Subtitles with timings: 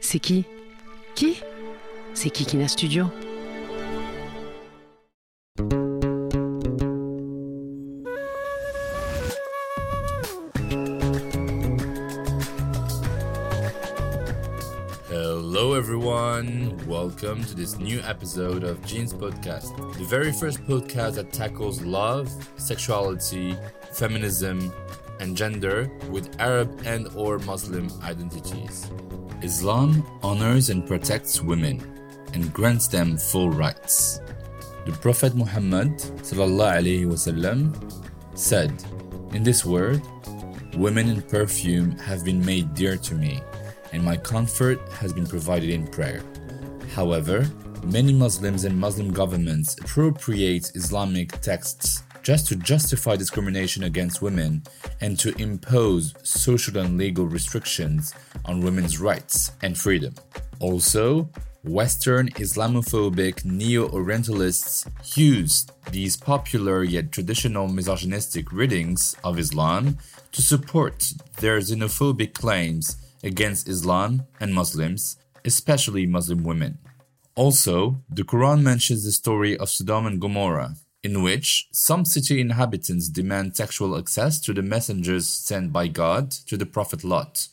[0.00, 0.44] C'est qui
[1.14, 1.40] Qui
[2.14, 3.06] C'est Kikina Studio.
[15.08, 16.76] Hello, everyone.
[16.86, 22.30] Welcome to this new episode of Jins Podcast, the very first podcast that tackles love,
[22.56, 23.56] sexuality,
[23.92, 24.72] feminism,
[25.20, 28.90] and gender with Arab and or Muslim identities.
[29.42, 31.80] Islam honors and protects women
[32.34, 34.20] and grants them full rights.
[34.86, 35.92] The Prophet Muhammad
[36.24, 37.72] wasallam
[38.34, 38.72] said,
[39.32, 40.00] In this world,
[40.76, 43.40] women and perfume have been made dear to me,
[43.92, 46.22] and my comfort has been provided in prayer.
[46.94, 47.46] However,
[47.84, 54.62] many Muslims and Muslim governments appropriate Islamic texts just to justify discrimination against women
[55.00, 60.14] and to impose social and legal restrictions on women's rights and freedom.
[60.60, 61.28] Also,
[61.64, 69.98] Western Islamophobic neo Orientalists use these popular yet traditional misogynistic readings of Islam
[70.32, 76.78] to support their xenophobic claims against Islam and Muslims, especially Muslim women.
[77.34, 83.08] Also, the Quran mentions the story of Sodom and Gomorrah, in which some city inhabitants
[83.08, 87.48] demand sexual access to the messengers sent by God to the Prophet Lot.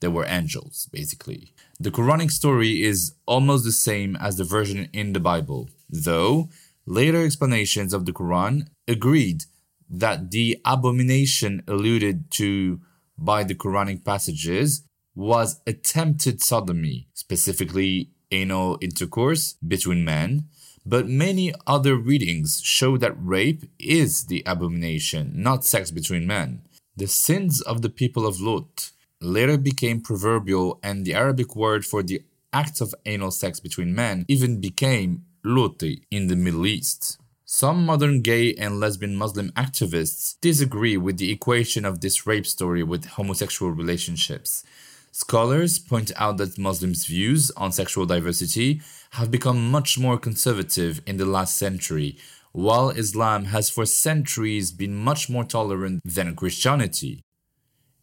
[0.00, 1.52] They were angels, basically.
[1.78, 6.48] The Quranic story is almost the same as the version in the Bible, though
[6.86, 9.44] later explanations of the Quran agreed
[9.88, 12.80] that the abomination alluded to
[13.18, 14.82] by the Quranic passages
[15.14, 20.44] was attempted sodomy, specifically anal intercourse between men,
[20.84, 26.62] but many other readings show that rape is the abomination, not sex between men.
[26.96, 28.90] The sins of the people of Lut
[29.20, 34.24] later became proverbial, and the Arabic word for the act of anal sex between men
[34.28, 37.18] even became luti in the Middle East.
[37.44, 42.82] Some modern gay and lesbian Muslim activists disagree with the equation of this rape story
[42.82, 44.64] with homosexual relationships.
[45.12, 48.80] Scholars point out that Muslims' views on sexual diversity
[49.12, 52.16] have become much more conservative in the last century,
[52.52, 57.22] while Islam has for centuries been much more tolerant than Christianity.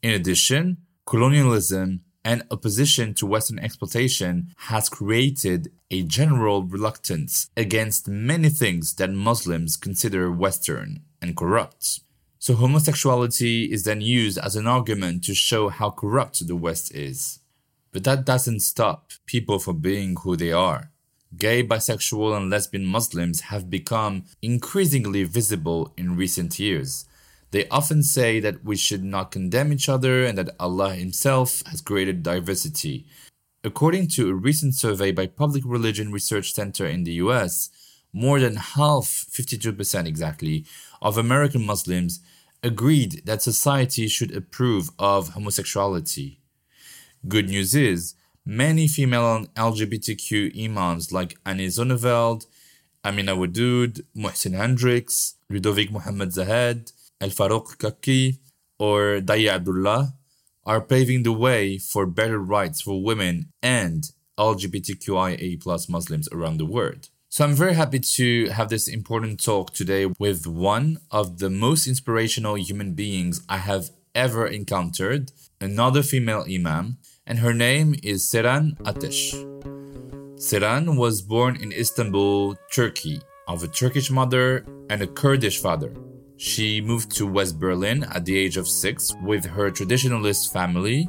[0.02, 8.50] In addition, colonialism and opposition to Western exploitation has created a general reluctance against many
[8.50, 12.02] things that Muslims consider Western and corrupt.
[12.40, 17.40] So homosexuality is then used as an argument to show how corrupt the West is.
[17.92, 20.92] But that doesn't stop people from being who they are.
[21.36, 27.06] Gay, bisexual, and lesbian Muslims have become increasingly visible in recent years.
[27.52, 31.82] They often say that we should not condemn each other and that Allah Himself has
[31.82, 33.06] created diversity.
[33.64, 37.70] According to a recent survey by Public Religion Research Center in the US,
[38.14, 40.66] more than half, 52% exactly,
[41.02, 42.20] of American Muslims
[42.64, 46.40] agreed that society should approve of homosexuality.
[47.28, 48.16] Good news is,
[48.46, 52.46] many female LGBTQ imams like Ani Zonneveld,
[53.04, 56.92] Amina Wadud, Muhsin Hendricks, Ludovic Mohammed Zahed,
[57.22, 58.40] El Farouk Khaki,
[58.80, 60.14] or Daayiee Abdullah
[60.66, 66.66] are paving the way for better rights for women and LGBTQIA plus Muslims around the
[66.66, 67.10] world.
[67.38, 71.86] So I'm very happy to have this important talk today with one of the most
[71.86, 75.32] inspirational human beings I have ever encountered,
[75.62, 76.98] another female imam,
[77.28, 79.36] and her name is Seyran Ateş.
[80.40, 85.94] Seyran was born in Istanbul, Turkey, of a Turkish mother and a Kurdish father.
[86.38, 91.08] She moved to West Berlin at the age of six with her traditionalist family.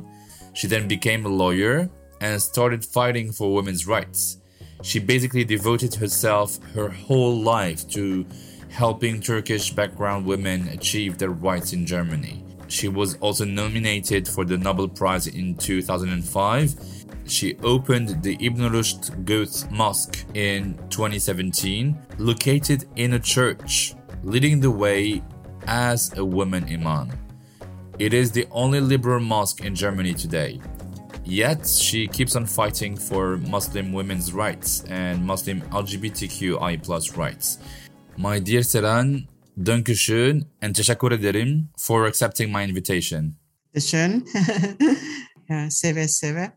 [0.52, 1.88] She then became a lawyer
[2.20, 4.37] and started fighting for women's rights.
[4.82, 8.24] She basically devoted herself her whole life to
[8.70, 12.44] helping Turkish background women achieve their rights in Germany.
[12.68, 16.74] She was also nominated for the Nobel Prize in 2005.
[17.24, 24.70] She opened the Ibn Rushd Goethe Mosque in 2017, located in a church leading the
[24.70, 25.22] way
[25.66, 27.10] as a woman imam.
[27.98, 30.60] It is the only liberal mosque in Germany today.
[31.28, 37.58] Yet, she keeps on fighting for Muslim women's rights and Muslim LGBTQI plus rights.
[38.16, 39.28] My dear Seyran,
[39.62, 43.36] Dankeschön and teşekkür ederim for accepting my invitation.
[43.80, 44.24] Schön.
[45.68, 46.52] seve seve.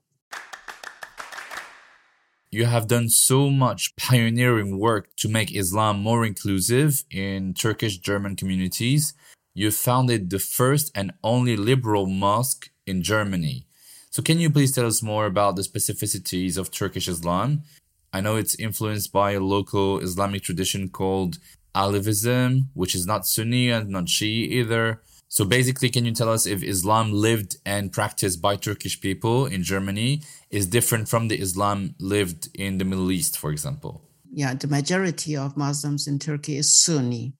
[2.52, 8.36] You have done so much pioneering work to make Islam more inclusive in Turkish German
[8.38, 9.14] communities.
[9.54, 13.66] You founded the first and only liberal mosque in Germany.
[14.12, 17.64] So, can you please tell us more about the specificities of Turkish Islam?
[18.12, 21.38] I know it's influenced by a local Islamic tradition called
[21.74, 25.02] Alevism, which is not Sunni and not Shia either.
[25.30, 29.64] So basically, can you tell us if Islam lived and practiced by Turkish people in
[29.64, 34.02] Germany is different from the Islam lived in the Middle East, for example?
[34.30, 37.32] Yeah, the majority of Muslims in Turkey is Sunni.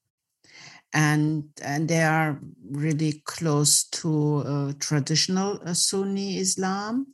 [0.94, 2.40] And, and they are
[2.70, 7.08] really close to uh, traditional uh, Sunni Islam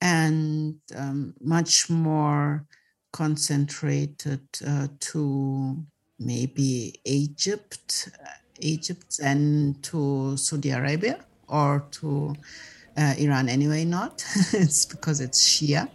[0.00, 2.66] and um, much more
[3.12, 5.76] concentrated uh, to
[6.18, 8.10] maybe Egypt,
[8.60, 12.34] Egypt and to Saudi Arabia or to
[12.96, 14.24] uh, Iran anyway, not.
[14.52, 15.88] it's because it's Shia.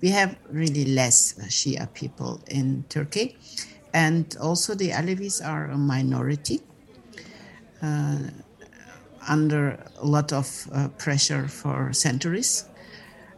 [0.00, 3.36] We have really less Shia people in Turkey.
[3.94, 6.60] And also the Alevis are a minority
[7.80, 8.18] uh,
[9.28, 12.68] under a lot of uh, pressure for centuries.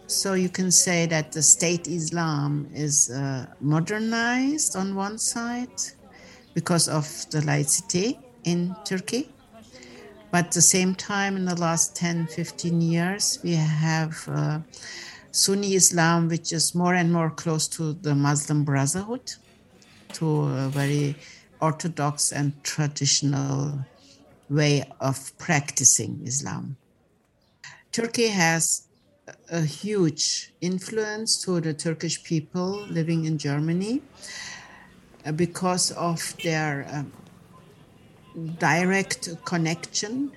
[0.07, 5.83] So you can say that the state Islam is uh, modernized on one side
[6.55, 9.29] because of the laicity in Turkey.
[10.31, 14.61] But at the same time, in the last 10, 15 years, we have uh,
[15.33, 19.35] Sunni Islam, which is more and more close to the Muslim Brotherhood,
[20.15, 21.17] to a very
[21.61, 23.85] orthodox and traditional
[24.49, 26.77] way of practicing Islam.
[27.93, 28.87] Turkey has
[29.51, 34.03] a huge influence to the Turkish people living in Germany
[35.25, 37.13] uh, because of their um,
[38.59, 40.31] direct connection,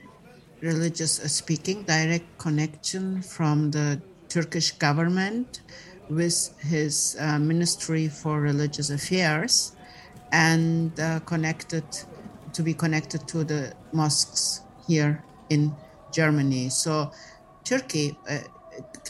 [0.62, 5.62] religious speaking, direct connection from the Turkish government
[6.10, 9.74] with his uh, Ministry for Religious Affairs
[10.32, 11.84] and uh, connected
[12.54, 15.76] to be connected to the mosques here in
[16.12, 16.70] Germany.
[16.70, 17.12] So,
[17.64, 18.40] Turkey, uh,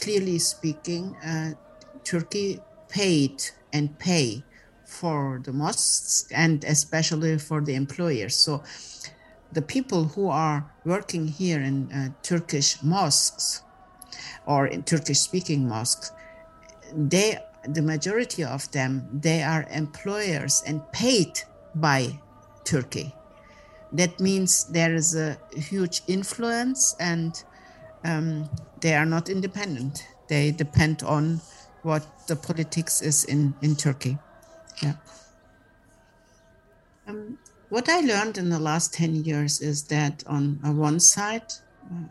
[0.00, 1.52] clearly speaking, uh,
[2.04, 3.42] Turkey paid
[3.72, 4.44] and pay
[4.84, 8.34] for the mosques and especially for the employers.
[8.34, 8.62] So
[9.52, 13.62] the people who are working here in uh, Turkish mosques
[14.46, 16.10] or in Turkish speaking mosques,
[16.94, 17.38] they
[17.68, 21.40] the majority of them they are employers and paid
[21.74, 22.18] by
[22.64, 23.14] Turkey.
[23.92, 27.42] That means there is a huge influence and
[28.04, 28.48] um,
[28.80, 30.06] they are not independent.
[30.28, 31.40] They depend on
[31.82, 34.18] what the politics is in, in Turkey.
[34.82, 34.94] Yeah.
[37.06, 37.38] Um,
[37.68, 41.52] what I learned in the last 10 years is that on one side,
[41.90, 42.04] uh,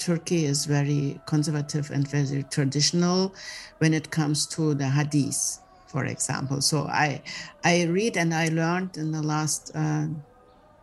[0.00, 3.34] Turkey is very conservative and very traditional
[3.78, 6.60] when it comes to the hadith, for example.
[6.62, 7.22] So I,
[7.62, 10.06] I read and I learned in the last uh,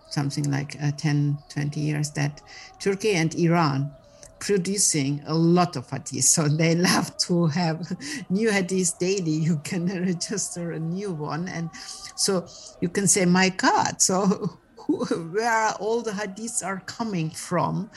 [0.10, 2.42] something like uh, 10, 20 years that
[2.80, 3.92] Turkey and Iran
[4.40, 6.24] producing a lot of hadith.
[6.38, 7.92] So they love to have
[8.30, 9.32] new hadith daily.
[9.32, 11.48] You can register a new one.
[11.48, 11.72] And
[12.16, 12.46] so
[12.82, 17.90] you can say, my God, so where all the hadiths are coming from?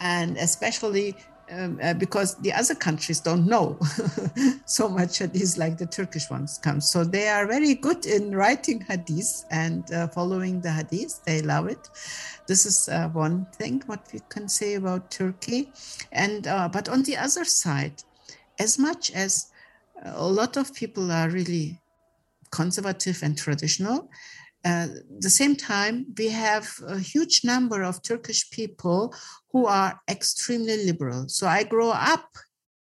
[0.00, 1.16] And especially
[1.50, 3.78] um, uh, because the other countries don't know
[4.64, 6.80] so much hadith like the Turkish ones come.
[6.80, 11.22] So they are very good in writing hadith and uh, following the hadith.
[11.24, 11.90] They love it.
[12.46, 15.72] This is uh, one thing what we can say about Turkey.
[16.12, 18.02] And uh, but on the other side,
[18.58, 19.50] as much as
[20.02, 21.80] a lot of people are really
[22.50, 24.08] conservative and traditional,
[24.64, 29.14] at uh, the same time, we have a huge number of Turkish people
[29.52, 31.28] who are extremely liberal.
[31.28, 32.28] So I grew up,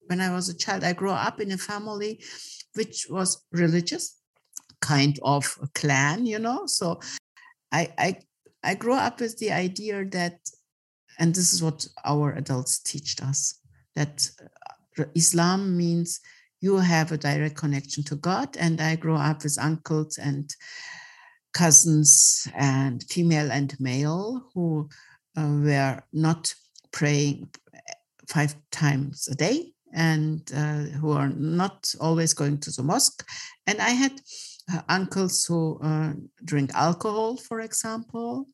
[0.07, 2.21] when I was a child, I grew up in a family
[2.75, 4.17] which was religious,
[4.81, 6.65] kind of a clan, you know.
[6.65, 6.99] So
[7.71, 8.17] I, I,
[8.63, 10.39] I grew up with the idea that,
[11.19, 13.59] and this is what our adults teach us,
[13.95, 14.29] that
[14.99, 16.19] uh, Islam means
[16.59, 18.57] you have a direct connection to God.
[18.57, 20.53] And I grew up with uncles and
[21.53, 24.89] cousins and female and male who
[25.37, 26.53] uh, were not
[26.91, 27.49] praying
[28.27, 33.25] five times a day and uh, who are not always going to the mosque.
[33.67, 34.21] And I had
[34.73, 38.47] uh, uncles who uh, drink alcohol, for example,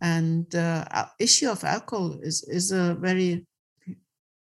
[0.00, 3.46] And uh, issue of alcohol is, is a very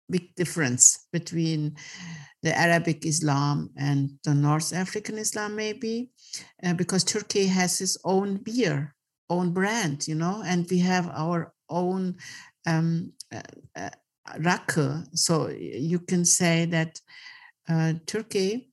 [0.10, 1.76] big difference between
[2.44, 6.12] the Arabic Islam and the North African Islam, maybe,
[6.64, 8.96] uh, because Turkey has its own beer,
[9.30, 12.16] own brand, you know, and we have our own
[12.66, 13.42] um, uh,
[13.76, 13.90] uh,
[14.40, 15.06] rakı.
[15.14, 17.00] So you can say that
[17.70, 18.70] uh, Turkey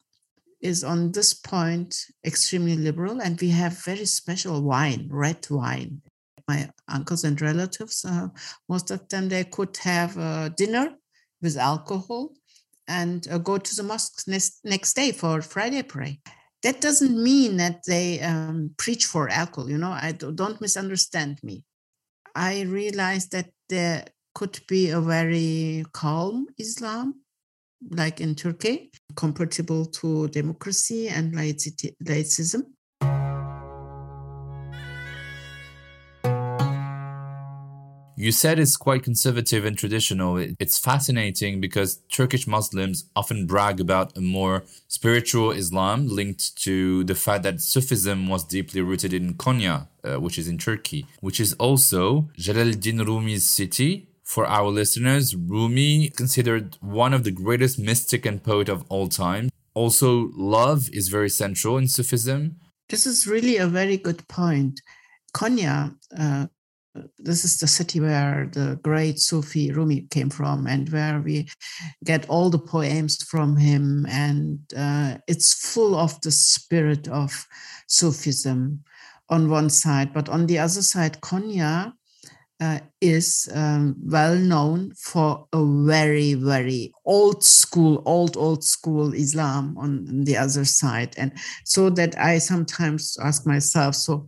[0.60, 6.02] is on this point extremely liberal, and we have very special wine, red wine.
[6.48, 8.28] My uncles and relatives, uh,
[8.68, 10.14] most of them, they could have
[10.56, 10.90] dinner
[11.40, 12.32] with alcohol
[12.86, 16.16] and go to the mosque next, next day for Friday prayer.
[16.64, 19.70] That doesn't mean that they um, preach for alcohol.
[19.70, 21.62] You know, I don't misunderstand me.
[22.34, 27.20] I realized that there could be a very calm Islam,
[27.90, 32.62] like in Turkey, compatible to democracy and laicism.
[38.24, 40.38] You said it's quite conservative and traditional.
[40.58, 47.14] It's fascinating because Turkish Muslims often brag about a more spiritual Islam linked to the
[47.14, 51.52] fact that Sufism was deeply rooted in Konya, uh, which is in Turkey, which is
[51.58, 54.08] also Jalaluddin Rumi's city.
[54.22, 59.50] For our listeners, Rumi considered one of the greatest mystic and poet of all time.
[59.74, 62.56] Also, love is very central in Sufism.
[62.88, 64.80] This is really a very good point.
[65.34, 66.46] Konya uh,
[67.18, 71.48] this is the city where the great Sufi Rumi came from, and where we
[72.04, 74.06] get all the poems from him.
[74.08, 77.46] And uh, it's full of the spirit of
[77.88, 78.84] Sufism
[79.28, 81.92] on one side, but on the other side, Konya
[82.60, 89.76] uh, is um, well known for a very, very old school, old, old school Islam
[89.78, 91.14] on the other side.
[91.16, 91.32] And
[91.64, 94.26] so that I sometimes ask myself, so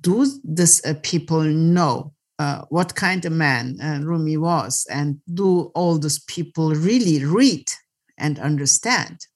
[0.00, 5.70] do these uh, people know uh, what kind of man uh, Rumi was, and do
[5.74, 7.70] all those people really read
[8.18, 9.26] and understand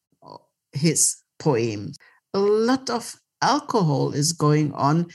[0.73, 1.99] his poems?
[2.35, 5.07] A lot of alcohol is going on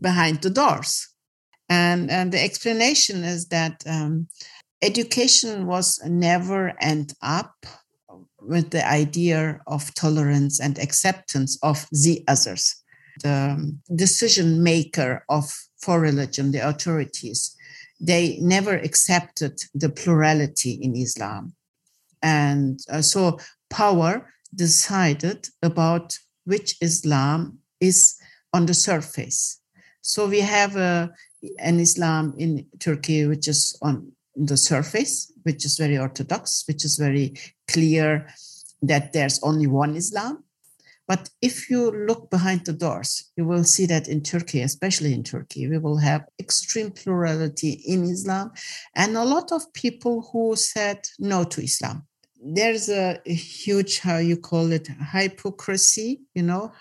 [0.00, 1.08] behind the doors.
[1.68, 4.28] And, and the explanation is that um,
[4.80, 7.66] education was never end up
[8.40, 12.82] with the idea of tolerance and acceptance of the others
[13.20, 15.44] the decision maker of
[15.80, 17.56] for religion, the authorities,
[18.00, 21.54] they never accepted the plurality in Islam.
[22.22, 23.38] And uh, so
[23.70, 28.16] power decided about which Islam is
[28.52, 29.60] on the surface.
[30.00, 31.10] So we have a,
[31.58, 36.96] an Islam in Turkey which is on the surface, which is very orthodox, which is
[36.96, 37.34] very
[37.68, 38.28] clear
[38.82, 40.44] that there's only one Islam.
[41.08, 45.24] But if you look behind the doors, you will see that in Turkey, especially in
[45.24, 48.52] Turkey, we will have extreme plurality in Islam
[48.94, 52.06] and a lot of people who said no to Islam.
[52.40, 56.72] There's a huge, how you call it, hypocrisy, you know,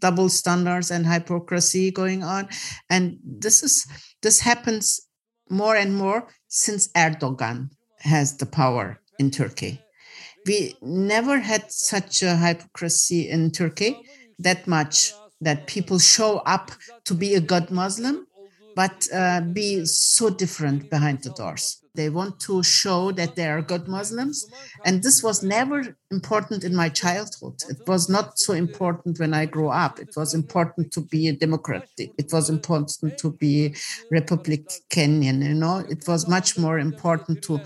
[0.00, 2.48] double standards and hypocrisy going on.
[2.90, 3.86] And this is
[4.22, 5.00] this happens
[5.50, 9.81] more and more since Erdogan has the power in Turkey
[10.46, 13.96] we never had such a hypocrisy in Turkey
[14.38, 16.70] that much that people show up
[17.04, 18.26] to be a good Muslim,
[18.76, 21.82] but uh, be so different behind the doors.
[21.94, 24.46] They want to show that they are good Muslims.
[24.84, 27.62] And this was never important in my childhood.
[27.68, 29.98] It was not so important when I grew up.
[29.98, 31.86] It was important to be a Democrat.
[31.98, 33.74] It was important to be a
[34.10, 35.84] Republican, you know.
[35.88, 37.60] It was much more important to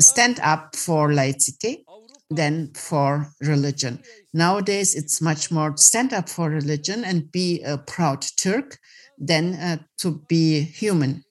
[0.00, 1.84] stand up for laicity
[2.32, 4.02] than for religion.
[4.32, 8.78] Nowadays, it's much more stand up for religion and be a proud Turk
[9.18, 11.24] than uh, to be human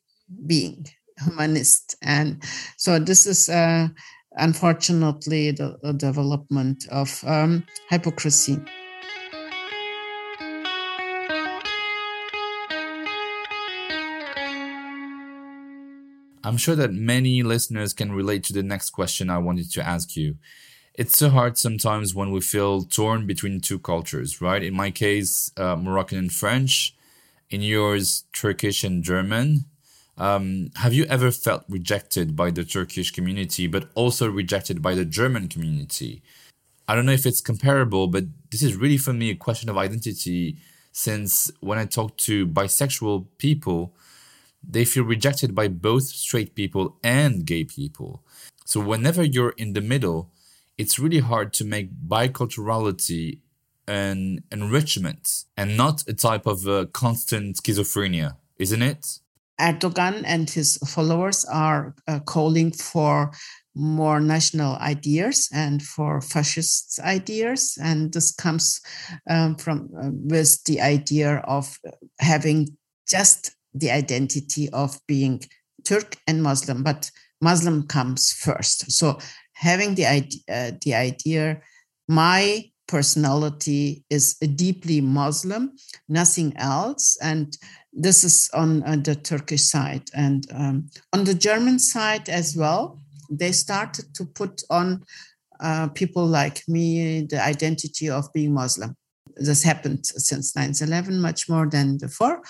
[0.46, 0.86] being,
[1.20, 1.96] humanist.
[2.02, 2.42] And
[2.78, 3.90] so this is uh,
[4.34, 8.60] unfortunately the, the, development of um, hypocrisy.
[16.44, 20.16] I'm sure that many listeners can relate to the next question I wanted to ask
[20.16, 20.36] you.
[20.96, 24.62] It's so hard sometimes when we feel torn between two cultures, right?
[24.62, 26.96] In my case, uh, Moroccan and French.
[27.50, 29.66] In yours, Turkish and German.
[30.18, 35.06] Um, have you ever felt rejected by the Turkish community, but also rejected by the
[35.06, 36.22] German community?
[36.88, 39.78] I don't know if it's comparable, but this is really for me a question of
[39.78, 40.58] identity.
[40.92, 43.94] Since when I talk to bisexual people,
[44.62, 48.24] they feel rejected by both straight people and gay people.
[48.66, 50.30] So, whenever you're in the middle,
[50.78, 53.40] it's really hard to make biculturality
[53.88, 59.20] an enrichment and not a type of uh, constant schizophrenia, isn't it?
[59.60, 63.32] Erdogan and his followers are uh, calling for
[63.76, 68.82] more national ideas and for fascist ideas and this comes
[69.30, 71.80] um, from uh, with the idea of
[72.20, 72.68] having
[73.08, 75.42] just the identity of being
[75.86, 77.10] turk and muslim but
[77.40, 79.18] muslim comes first so
[79.68, 81.62] having the idea, uh, the idea
[82.08, 85.72] my personality is deeply muslim
[86.10, 87.58] nothing else and
[87.94, 93.00] this is on, on the turkish side and um, on the german side as well
[93.30, 95.04] they started to put on
[95.62, 98.96] uh, people like me the identity of being Muslim.
[99.36, 102.42] This happened since 9 11, much more than before.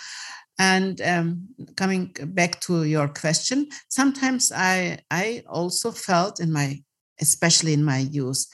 [0.58, 6.82] And um, coming back to your question, sometimes I, I also felt in my,
[7.22, 8.46] especially in my youth,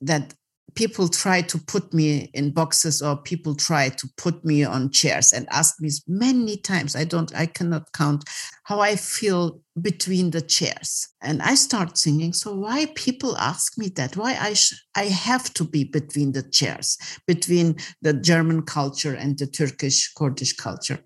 [0.00, 0.34] that
[0.74, 5.32] people try to put me in boxes or people try to put me on chairs
[5.32, 8.24] and ask me many times i don't i cannot count
[8.64, 11.08] how i feel between the chairs.
[11.22, 14.16] And i start singing so why people ask me that?
[14.16, 19.38] Why i sh- i have to be between the chairs between the german culture and
[19.38, 21.00] the turkish kurdish culture?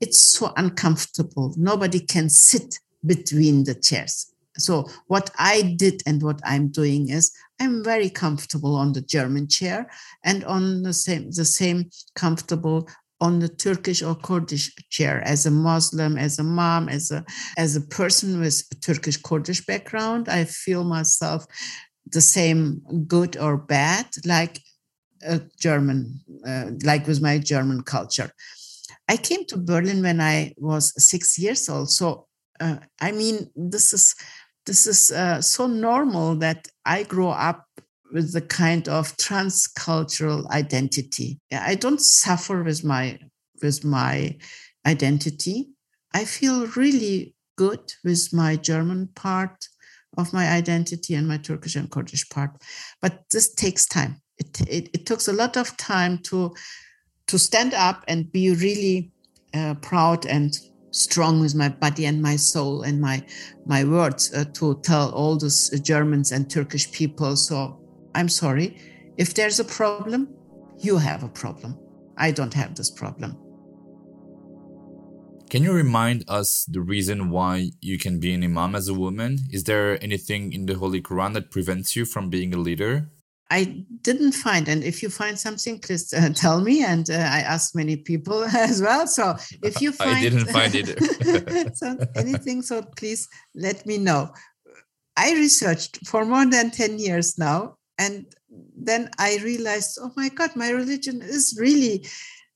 [0.00, 1.54] It's so uncomfortable.
[1.56, 7.32] Nobody can sit between the chairs so what I did and what I'm doing is
[7.60, 9.90] I'm very comfortable on the German chair
[10.24, 12.88] and on the same the same comfortable
[13.20, 17.24] on the Turkish or Kurdish chair as a Muslim, as a mom, as a
[17.56, 20.28] as a person with Turkish Kurdish background.
[20.28, 21.46] I feel myself
[22.10, 24.60] the same good or bad like
[25.22, 28.30] a German, uh, like with my German culture.
[29.08, 31.90] I came to Berlin when I was six years old.
[31.90, 32.28] So
[32.60, 34.14] uh, I mean, this is
[34.68, 37.66] this is uh, so normal that I grow up
[38.12, 41.40] with the kind of transcultural identity.
[41.50, 43.18] I don't suffer with my
[43.62, 44.36] with my
[44.86, 45.70] identity.
[46.12, 49.68] I feel really good with my German part
[50.18, 52.50] of my identity and my Turkish and Kurdish part.
[53.00, 54.20] But this takes time.
[54.36, 56.54] It, it, it takes a lot of time to
[57.28, 59.12] to stand up and be really
[59.54, 60.58] uh, proud and
[60.90, 63.22] strong with my body and my soul and my
[63.66, 67.36] my words uh, to tell all those Germans and Turkish people.
[67.36, 67.80] So
[68.14, 68.78] I'm sorry
[69.16, 70.28] if there's a problem,
[70.78, 71.76] you have a problem.
[72.16, 73.36] I don't have this problem.
[75.50, 79.38] Can you remind us the reason why you can be an imam as a woman?
[79.50, 83.10] Is there anything in the Holy Quran that prevents you from being a leader?
[83.50, 86.84] I didn't find, and if you find something, please uh, tell me.
[86.84, 89.06] And uh, I asked many people as well.
[89.06, 91.76] So if you find, I didn't find it.
[91.76, 94.32] so anything, so please let me know.
[95.16, 98.26] I researched for more than ten years now, and
[98.76, 102.06] then I realized, oh my God, my religion is really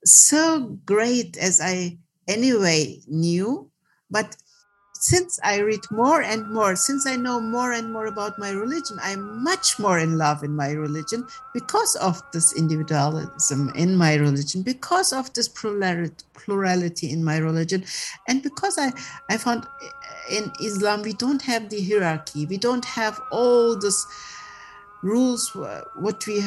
[0.05, 3.70] so great as I anyway knew,
[4.11, 4.37] but
[5.03, 8.99] since I read more and more, since I know more and more about my religion,
[9.03, 14.62] I'm much more in love in my religion because of this individualism in my religion,
[14.62, 17.85] because of this plurality in my religion,
[18.29, 18.93] and because I,
[19.29, 19.67] I found
[20.31, 24.07] in Islam we don't have the hierarchy, we don't have all this
[25.03, 25.49] rules
[25.97, 26.45] what we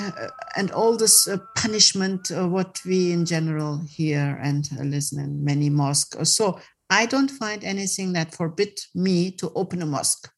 [0.55, 5.69] and all this uh, punishment uh, what we in general hear and listen in many
[5.69, 6.29] mosques.
[6.33, 6.57] So
[6.89, 10.29] I don't find anything that forbid me to open a mosque.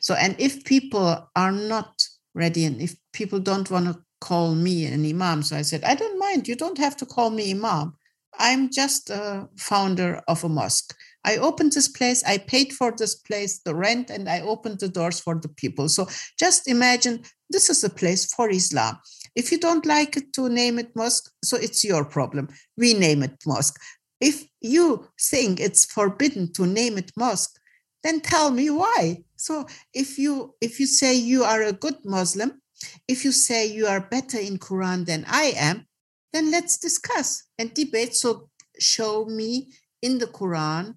[0.00, 2.02] So, and if people are not
[2.34, 5.94] ready and if people don't want to call me an imam, so I said, I
[5.94, 6.48] don't mind.
[6.48, 7.94] You don't have to call me imam.
[8.38, 10.94] I'm just a founder of a mosque.
[11.24, 14.88] I opened this place, I paid for this place, the rent, and I opened the
[14.88, 15.88] doors for the people.
[15.88, 18.98] So just imagine this is a place for Islam.
[19.36, 22.48] If you don't like it to name it mosque, so it's your problem.
[22.76, 23.78] We name it mosque.
[24.20, 27.58] If you think it's forbidden to name it mosque,
[28.02, 29.24] then tell me why.
[29.36, 32.60] So if you if you say you are a good Muslim,
[33.08, 35.86] if you say you are better in Quran than I am,
[36.32, 38.14] then let's discuss and debate.
[38.14, 40.94] So show me in the Quran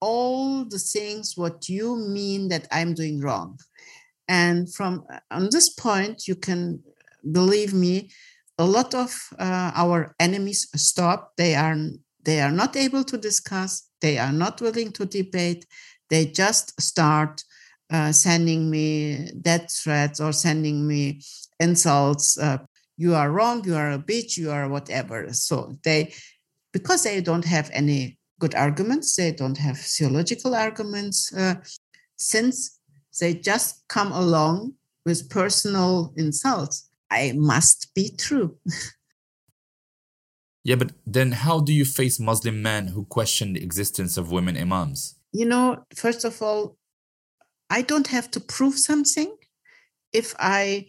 [0.00, 3.58] all the things what you mean that I'm doing wrong.
[4.28, 6.82] And from on this point, you can
[7.32, 8.10] believe me,
[8.58, 11.32] a lot of uh, our enemies stop.
[11.36, 11.76] They are
[12.26, 15.64] they are not able to discuss, they are not willing to debate,
[16.10, 17.42] they just start
[17.90, 21.22] uh, sending me death threats or sending me
[21.60, 22.36] insults.
[22.36, 22.58] Uh,
[22.96, 25.32] you are wrong, you are a bitch, you are whatever.
[25.32, 26.12] So they,
[26.72, 31.54] because they don't have any good arguments, they don't have theological arguments, uh,
[32.16, 32.80] since
[33.20, 38.56] they just come along with personal insults, I must be true.
[40.66, 44.56] Yeah, but then how do you face Muslim men who question the existence of women
[44.56, 45.14] imams?
[45.30, 46.76] You know, first of all,
[47.70, 49.32] I don't have to prove something
[50.12, 50.88] if I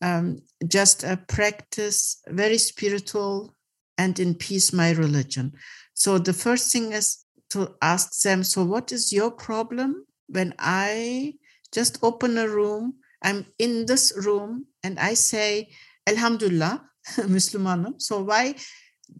[0.00, 3.52] um, just uh, practice very spiritual
[3.98, 5.54] and in peace my religion.
[5.94, 11.34] So the first thing is to ask them, so what is your problem when I
[11.72, 12.94] just open a room?
[13.24, 15.70] I'm in this room and I say,
[16.06, 16.84] Alhamdulillah,
[17.16, 18.00] Muslimanum.
[18.00, 18.54] So why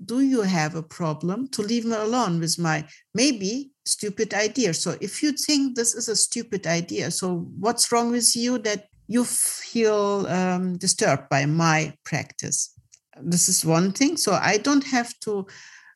[0.05, 4.75] do you have a problem to leave me alone with my maybe stupid idea?
[4.75, 8.87] So if you think this is a stupid idea, so what's wrong with you that
[9.09, 12.73] you feel um, disturbed by my practice?
[13.21, 14.17] This is one thing.
[14.17, 15.47] So I don't have to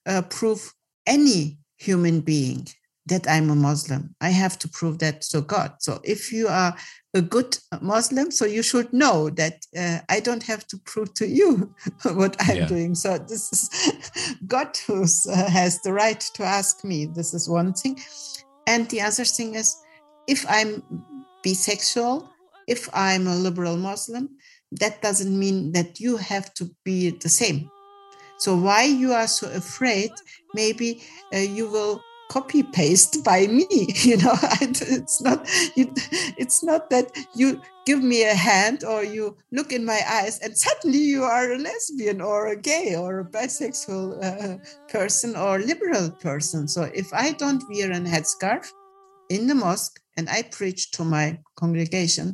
[0.06, 0.72] uh, prove
[1.06, 2.66] any human being
[3.06, 4.14] that I'm a Muslim.
[4.20, 5.72] I have to prove that to God.
[5.80, 6.76] So if you are
[7.14, 11.26] a good Muslim, so you should know that uh, I don't have to prove to
[11.26, 12.66] you what I'm yeah.
[12.66, 12.94] doing.
[12.94, 17.06] So this is God who uh, has the right to ask me.
[17.06, 17.98] This is one thing.
[18.66, 19.76] And the other thing is,
[20.28, 20.82] if I'm
[21.44, 22.28] bisexual,
[22.68, 24.28] if I'm a liberal Muslim,
[24.72, 27.70] that doesn't mean that you have to be the same.
[28.38, 30.12] So why you are so afraid?
[30.54, 31.02] Maybe
[31.34, 33.66] uh, you will copy paste by me
[34.08, 34.36] you know?
[34.62, 35.38] It's not
[36.42, 40.56] it's not that you give me a hand or you look in my eyes and
[40.56, 44.56] suddenly you are a lesbian or a gay or a bisexual uh,
[44.88, 46.68] person or liberal person.
[46.68, 48.66] So if i don't wear a headscarf
[49.28, 52.26] in the mosque and i preach to my congregation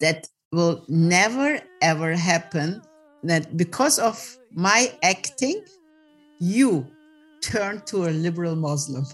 [0.00, 2.82] that will never ever happen
[3.22, 4.16] that because of
[4.52, 5.58] my acting
[6.40, 6.86] you
[7.42, 9.04] turn to a liberal muslim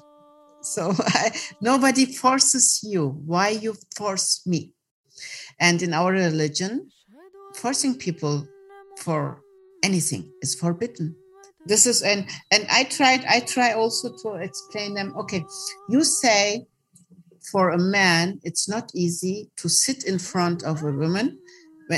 [0.64, 3.08] so I, nobody forces you.
[3.26, 4.72] Why you force me?
[5.60, 6.90] And in our religion,
[7.54, 8.46] forcing people
[8.98, 9.40] for
[9.82, 11.14] anything is forbidden.
[11.66, 13.24] This is and and I tried.
[13.24, 15.14] I try also to explain them.
[15.16, 15.44] Okay,
[15.88, 16.66] you say
[17.50, 21.38] for a man it's not easy to sit in front of a woman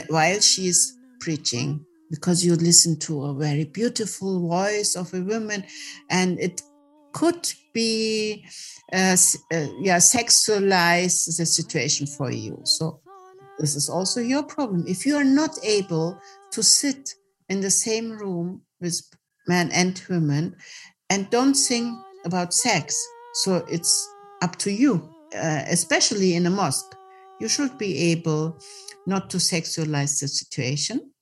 [0.08, 5.64] while she's preaching because you listen to a very beautiful voice of a woman
[6.10, 6.60] and it
[7.12, 8.44] could be
[8.92, 9.16] uh,
[9.52, 12.54] uh, yeah sexualize the situation for you.
[12.64, 13.00] So
[13.58, 14.84] this is also your problem.
[14.86, 16.18] If you are not able
[16.52, 17.14] to sit
[17.48, 18.96] in the same room with
[19.46, 20.56] men and women
[21.10, 22.96] and don't think about sex
[23.44, 23.94] so it's
[24.42, 24.94] up to you
[25.34, 26.94] uh, especially in a mosque.
[27.40, 28.58] You should be able
[29.06, 31.12] not to sexualize the situation.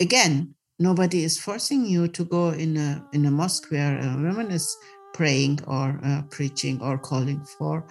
[0.00, 4.50] Again nobody is forcing you to go in a in a mosque where a woman
[4.50, 4.66] is
[5.12, 7.86] praying or uh, preaching or calling for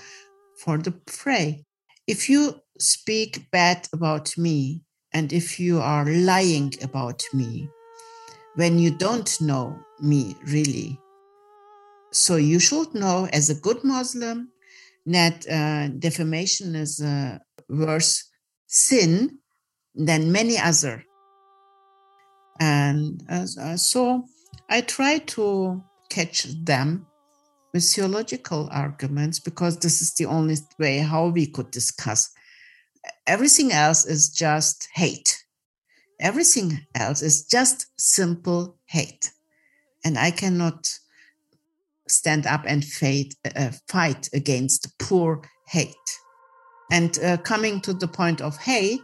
[0.57, 1.63] for the pray
[2.07, 4.81] if you speak bad about me
[5.13, 7.67] and if you are lying about me
[8.55, 10.99] when you don't know me really
[12.11, 14.51] so you should know as a good muslim
[15.05, 18.29] that uh, defamation is a worse
[18.67, 19.39] sin
[19.95, 21.03] than many other.
[22.59, 24.25] And uh, so
[24.69, 27.07] i try to catch them
[27.73, 32.29] with theological arguments because this is the only way how we could discuss.
[33.25, 35.43] Everything else is just hate.
[36.19, 39.31] Everything else is just simple hate.
[40.03, 40.87] And I cannot
[42.07, 45.95] stand up and fight, uh, fight against poor hate.
[46.91, 49.01] And uh, coming to the point of hate,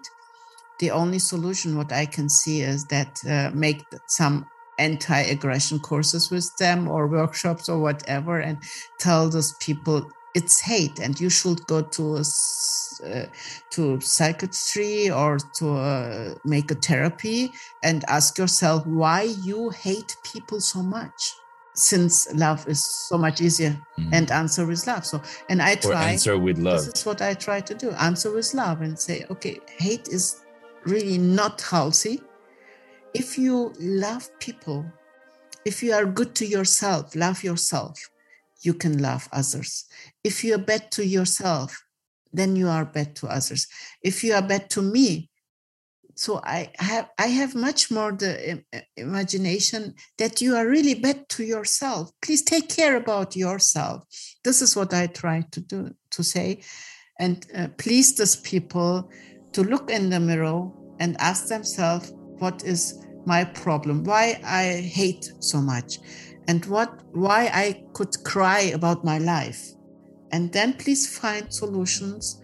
[0.79, 4.45] the only solution what I can see is that uh, make some
[4.77, 8.57] anti-aggression courses with them or workshops or whatever and
[8.99, 12.23] tell those people it's hate and you should go to a,
[13.09, 13.25] uh,
[13.71, 17.51] to psychiatry or to uh, make a therapy
[17.83, 21.33] and ask yourself why you hate people so much
[21.73, 24.09] since love is so much easier mm.
[24.11, 27.21] and answer with love so and i try or answer with love this is what
[27.21, 30.41] i try to do answer with love and say okay hate is
[30.85, 32.21] really not healthy
[33.17, 34.85] if you love people,
[35.65, 37.97] if you are good to yourself, love yourself,
[38.61, 39.85] you can love others.
[40.23, 41.83] If you are bad to yourself,
[42.31, 43.65] then you are bad to others.
[44.03, 45.31] If you are bad to me,
[46.13, 48.63] so I have I have much more the
[48.95, 52.11] imagination that you are really bad to yourself.
[52.21, 54.03] Please take care about yourself.
[54.43, 56.61] This is what I try to do to say,
[57.19, 59.09] and uh, please these people
[59.53, 65.33] to look in the mirror and ask themselves what is my problem, why I hate
[65.39, 65.99] so much,
[66.47, 69.61] and what why I could cry about my life.
[70.31, 72.41] And then please find solutions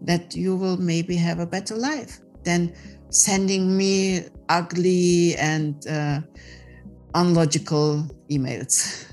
[0.00, 2.74] that you will maybe have a better life than
[3.10, 6.20] sending me ugly and uh,
[7.14, 9.04] unlogical emails.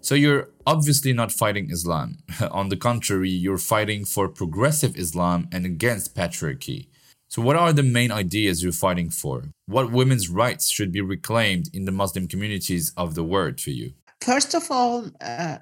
[0.00, 2.18] So you're obviously not fighting Islam.
[2.50, 6.88] On the contrary, you're fighting for progressive Islam and against patriarchy.
[7.28, 9.44] So, what are the main ideas you're fighting for?
[9.66, 13.92] What women's rights should be reclaimed in the Muslim communities of the world for you?
[14.20, 15.58] First of all, uh,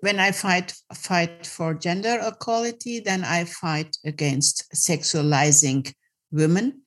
[0.00, 5.92] when I fight fight for gender equality, then I fight against sexualizing
[6.30, 6.82] women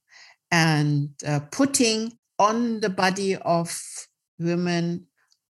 [0.51, 3.77] and uh, putting on the body of
[4.39, 5.05] women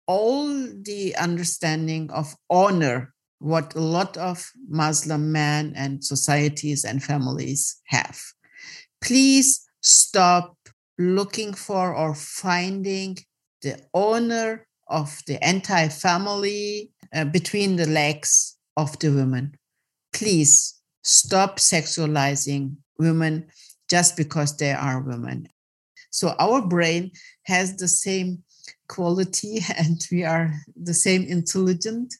[0.07, 0.49] all
[0.83, 8.21] the understanding of honor what a lot of Muslim men and societies and families have.
[9.01, 10.57] Please stop
[10.99, 13.17] looking for or finding
[13.63, 19.57] the owner of the entire family uh, between the legs of the women.
[20.13, 23.47] Please stop sexualizing women
[23.89, 25.49] just because they are women.
[26.11, 27.13] So our brain
[27.45, 28.43] has the same
[28.89, 32.15] quality and we are the same intelligent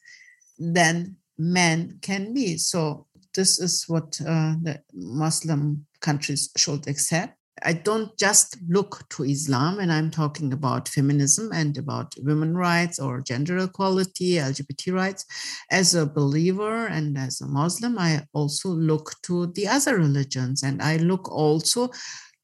[0.57, 2.57] than men can be.
[2.57, 7.37] So this is what uh, the Muslim countries should accept.
[7.63, 12.97] I don't just look to Islam when I'm talking about feminism and about women rights
[12.97, 15.25] or gender equality, LGBT rights.
[15.69, 20.81] As a believer and as a Muslim, I also look to the other religions and
[20.81, 21.91] I look also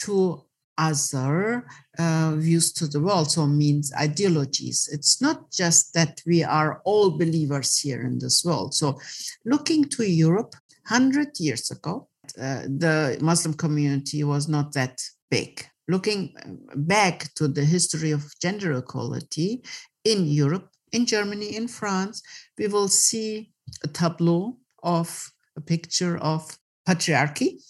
[0.02, 0.44] to
[0.78, 1.66] other
[1.98, 4.88] uh, views to the world, so means ideologies.
[4.92, 8.76] It's not just that we are all believers here in this world.
[8.76, 9.00] So,
[9.44, 10.54] looking to Europe,
[10.88, 12.08] 100 years ago,
[12.40, 15.66] uh, the Muslim community was not that big.
[15.88, 16.36] Looking
[16.76, 19.64] back to the history of gender equality
[20.04, 22.22] in Europe, in Germany, in France,
[22.58, 23.52] we will see
[23.84, 27.62] a tableau of a picture of patriarchy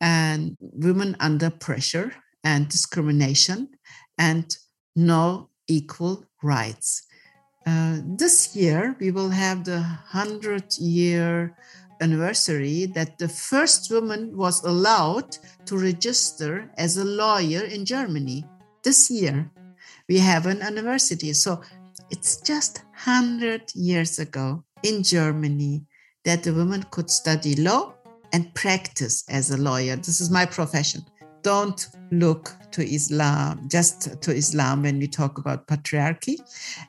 [0.00, 2.12] and women under pressure
[2.44, 3.68] and discrimination
[4.18, 4.56] and
[4.96, 7.02] no equal rights.
[7.66, 11.56] Uh, this year, we will have the 100 year
[12.00, 15.36] anniversary that the first woman was allowed
[15.66, 18.44] to register as a lawyer in Germany.
[18.82, 19.50] This year,
[20.08, 21.32] we have an anniversary.
[21.32, 21.62] So
[22.10, 25.84] it's just 100 years ago in Germany
[26.24, 27.94] that a woman could study law
[28.32, 29.96] and practice as a lawyer.
[29.96, 31.02] This is my profession.
[31.42, 36.36] Don't look to Islam, just to Islam when we talk about patriarchy.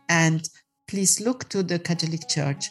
[0.10, 0.48] And
[0.88, 2.70] please look to the Catholic Church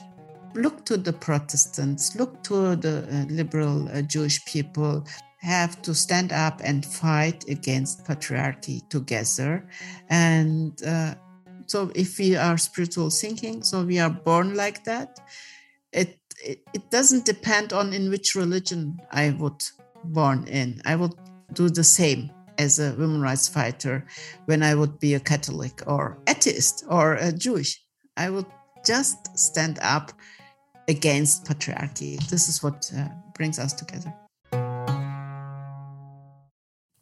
[0.54, 5.06] look to the Protestants, look to the uh, liberal uh, Jewish people,
[5.38, 9.66] have to stand up and fight against patriarchy together.
[10.08, 11.14] And uh,
[11.66, 15.20] so, if we are spiritual thinking, so we are born like that.
[15.92, 19.62] It, it it doesn't depend on in which religion I would
[20.04, 20.80] born in.
[20.84, 21.14] I would
[21.52, 24.06] do the same as a women rights fighter
[24.46, 27.82] when I would be a Catholic or atheist or a Jewish.
[28.16, 28.46] I would
[28.84, 30.12] just stand up
[30.88, 32.18] against patriarchy.
[32.28, 34.12] This is what uh, brings us together.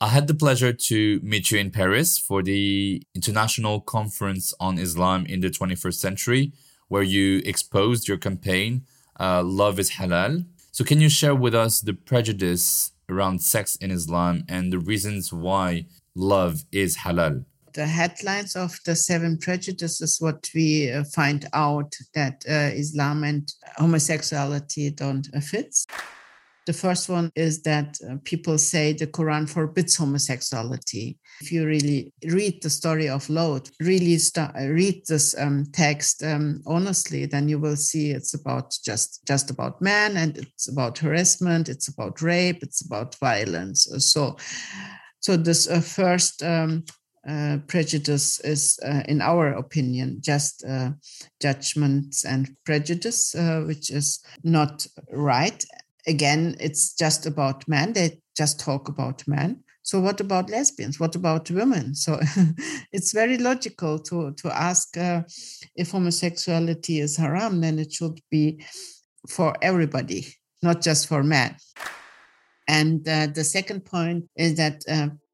[0.00, 5.26] I had the pleasure to meet you in Paris for the International Conference on Islam
[5.26, 6.52] in the 21st Century,
[6.86, 8.86] where you exposed your campaign,
[9.18, 10.46] uh, Love is Halal.
[10.70, 15.32] So, can you share with us the prejudice around sex in Islam and the reasons
[15.32, 17.44] why love is halal?
[17.74, 23.52] The headlines of the seven prejudices, what we uh, find out that uh, Islam and
[23.76, 25.74] homosexuality don't uh, fit.
[26.68, 31.16] The first one is that uh, people say the Quran forbids homosexuality.
[31.40, 34.18] If you really read the story of Lot, really
[34.60, 39.80] read this um, text um, honestly, then you will see it's about just just about
[39.80, 43.88] men and it's about harassment, it's about rape, it's about violence.
[44.00, 44.36] So,
[45.20, 46.84] so this uh, first um,
[47.28, 50.90] uh, prejudice is, uh, in our opinion, just uh,
[51.42, 55.62] judgments and prejudice, uh, which is not right.
[56.06, 57.92] Again, it's just about men.
[57.92, 59.62] They just talk about men.
[59.82, 60.98] So what about lesbians?
[60.98, 61.94] What about women?
[61.94, 62.18] So
[62.92, 65.22] it's very logical to to ask uh,
[65.76, 67.60] if homosexuality is haram.
[67.60, 68.64] Then it should be
[69.28, 70.26] for everybody,
[70.62, 71.56] not just for men.
[72.68, 74.84] And the second point is that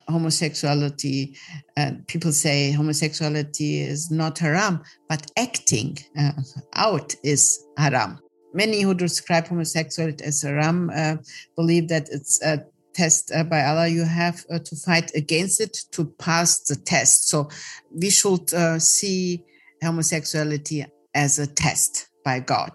[0.09, 1.37] homosexuality
[1.77, 6.33] uh, people say homosexuality is not haram but acting uh,
[6.75, 8.19] out is haram.
[8.53, 11.17] Many who describe homosexuality as haram uh,
[11.57, 15.77] believe that it's a test uh, by allah you have uh, to fight against it
[15.93, 17.29] to pass the test.
[17.29, 17.49] So
[17.90, 19.45] we should uh, see
[19.83, 22.73] homosexuality as a test by god.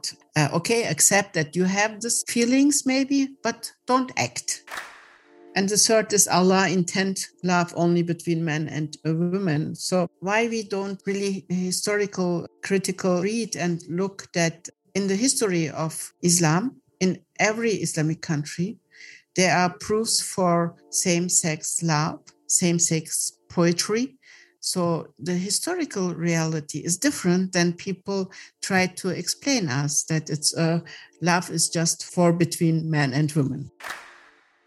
[0.53, 4.63] Okay accept that you have these feelings maybe but don't act
[5.55, 9.75] And the third is Allah intent love only between men and women.
[9.75, 16.13] So why we don't really historical critical read and look that in the history of
[16.21, 18.77] Islam, in every Islamic country,
[19.35, 24.17] there are proofs for same-sex love, same-sex poetry.
[24.59, 28.31] So the historical reality is different than people
[28.61, 30.81] try to explain us that it's uh,
[31.21, 33.71] love is just for between men and women.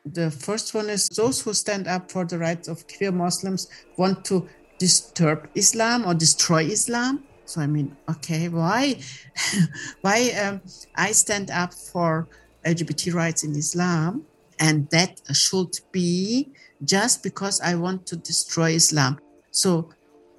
[0.05, 4.25] The first one is those who stand up for the rights of queer Muslims want
[4.27, 7.23] to disturb Islam or destroy Islam.
[7.45, 9.01] So I mean, okay, why,
[10.01, 10.61] why um,
[10.97, 12.27] I stand up for
[12.65, 14.25] LGBT rights in Islam,
[14.59, 16.51] and that should be
[16.85, 19.21] just because I want to destroy Islam.
[19.51, 19.91] So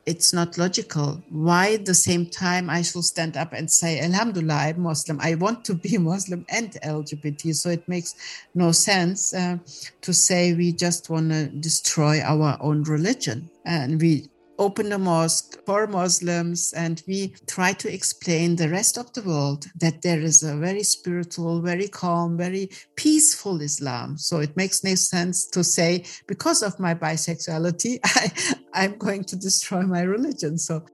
[0.05, 1.23] it's not logical.
[1.29, 5.19] Why at the same time I should stand up and say, Alhamdulillah, I'm Muslim.
[5.21, 7.55] I want to be Muslim and LGBT.
[7.55, 8.15] So it makes
[8.53, 9.57] no sense uh,
[10.01, 13.49] to say we just want to destroy our own religion.
[13.65, 14.27] And we
[14.59, 19.65] open a mosque for Muslims and we try to explain the rest of the world
[19.75, 24.17] that there is a very spiritual, very calm, very peaceful Islam.
[24.17, 28.31] So it makes no sense to say, because of my bisexuality, I,
[28.73, 30.57] I'm going to destroy my religion.
[30.57, 30.85] So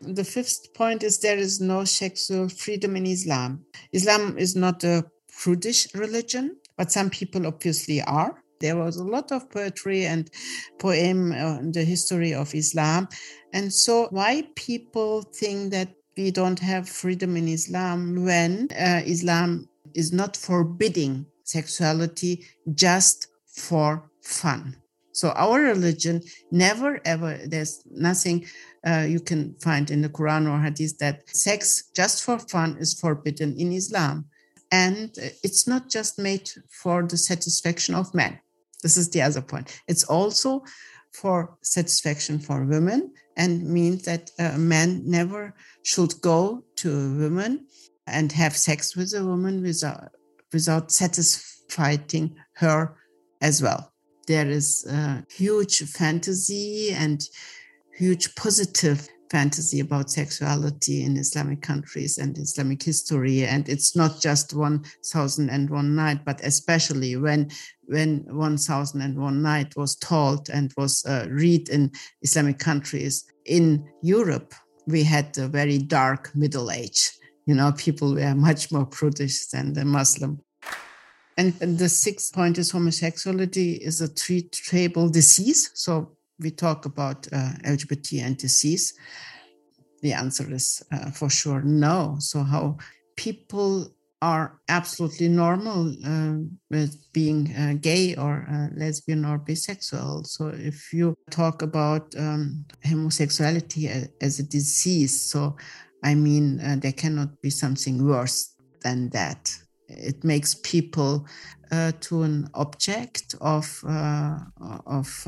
[0.00, 3.64] the fifth point is there is no sexual freedom in Islam.
[3.92, 8.41] Islam is not a prudish religion, but some people obviously are.
[8.62, 10.30] There was a lot of poetry and
[10.78, 13.08] poem on the history of Islam.
[13.52, 19.68] And so, why people think that we don't have freedom in Islam when uh, Islam
[19.94, 24.76] is not forbidding sexuality just for fun?
[25.12, 28.46] So, our religion never ever, there's nothing
[28.86, 32.98] uh, you can find in the Quran or Hadith that sex just for fun is
[32.98, 34.26] forbidden in Islam.
[34.72, 35.10] And
[35.42, 38.40] it's not just made for the satisfaction of men.
[38.82, 39.82] This is the other point.
[39.88, 40.64] It's also
[41.12, 47.66] for satisfaction for women and means that a man never should go to a woman
[48.06, 50.10] and have sex with a woman without,
[50.52, 52.96] without satisfying her
[53.40, 53.92] as well.
[54.26, 57.22] There is a huge fantasy and
[57.96, 63.44] huge positive fantasy about sexuality in Islamic countries and Islamic history.
[63.44, 67.50] And it's not just 1001 night, but especially when
[67.86, 71.90] when 1001 night was told and was uh, read in
[72.20, 73.24] Islamic countries.
[73.46, 74.54] In Europe,
[74.86, 77.10] we had a very dark middle age.
[77.46, 80.40] You know, people were much more prudish than the Muslim.
[81.38, 85.70] And, and the sixth point is homosexuality is a treatable disease.
[85.74, 88.94] So we talk about uh, LGBT and disease.
[90.02, 92.16] The answer is uh, for sure no.
[92.18, 92.78] So, how
[93.16, 93.92] people
[94.22, 96.36] are absolutely normal uh,
[96.70, 100.24] with being uh, gay or uh, lesbian or bisexual.
[100.26, 103.88] So if you talk about um, homosexuality
[104.20, 105.56] as a disease, so
[106.04, 109.56] I mean, uh, there cannot be something worse than that.
[109.96, 111.26] It makes people
[111.70, 114.38] uh, to an object of uh,
[114.86, 115.26] of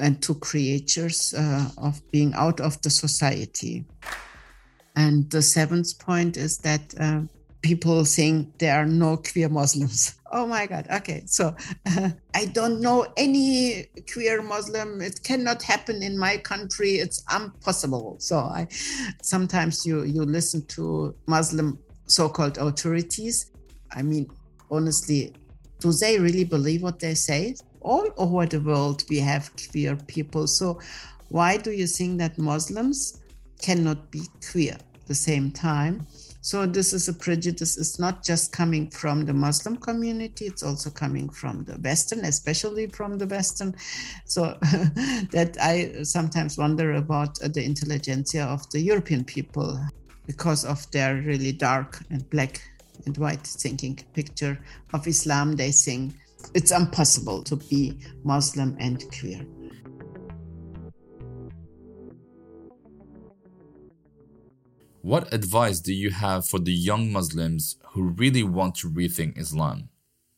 [0.00, 1.34] and to creatures
[1.76, 3.84] of being out of the society.
[4.96, 6.94] And the seventh point is that
[7.62, 10.14] people think there are no queer Muslims.
[10.30, 10.86] Oh my God.
[10.90, 11.22] Okay.
[11.24, 11.56] So
[11.86, 15.00] uh, I don't know any queer Muslim.
[15.00, 16.96] It cannot happen in my country.
[16.96, 18.16] It's impossible.
[18.18, 18.68] So I
[19.22, 23.50] sometimes you you listen to Muslim so-called authorities.
[23.92, 24.30] I mean,
[24.70, 25.34] honestly,
[25.80, 27.56] do they really believe what they say?
[27.80, 30.46] All over the world we have queer people.
[30.46, 30.80] So
[31.28, 33.20] why do you think that Muslims
[33.60, 36.06] cannot be queer at the same time?
[36.40, 37.76] So this is a prejudice.
[37.76, 42.86] It's not just coming from the Muslim community; it's also coming from the Western, especially
[42.86, 43.74] from the Western.
[44.24, 44.56] So
[45.32, 49.78] that I sometimes wonder about the intelligentsia of the European people
[50.26, 52.62] because of their really dark and black
[53.06, 54.58] and white thinking picture
[54.92, 55.56] of Islam.
[55.56, 56.14] They think
[56.54, 59.46] it's impossible to be Muslim and queer.
[65.02, 69.88] What advice do you have for the young Muslims who really want to rethink Islam?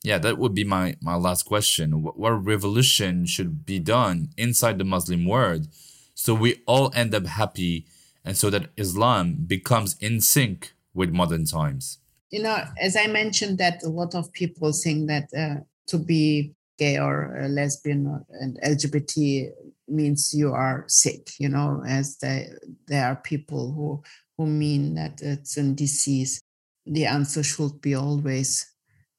[0.03, 2.03] Yeah, that would be my, my last question.
[2.03, 5.69] What, what revolution should be done inside the Muslim world
[6.15, 7.87] so we all end up happy
[8.25, 12.00] and so that Islam becomes in sync with modern times?
[12.31, 16.55] You know, as I mentioned, that a lot of people think that uh, to be
[16.79, 19.51] gay or lesbian or, and LGBT
[19.89, 22.49] means you are sick, you know, as they,
[22.87, 24.03] there are people who
[24.41, 26.41] who mean that it's a disease,
[26.87, 28.65] the answer should be always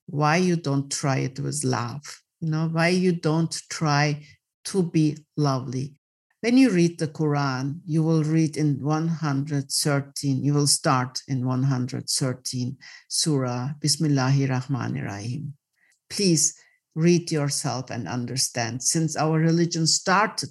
[0.08, 2.02] why you don't try it with love.
[2.40, 4.26] You know, why you don't try
[4.66, 6.01] to be lovely.
[6.42, 12.78] When you read the Quran, you will read in 113, you will start in 113
[13.08, 15.54] Surah Bismillahir Rahmanir Rahim.
[16.10, 16.60] Please
[16.96, 18.82] read yourself and understand.
[18.82, 20.50] Since our religion started